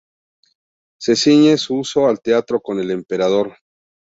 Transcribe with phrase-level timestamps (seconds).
[0.99, 3.53] Se ciñe su uso al trato con el emperador.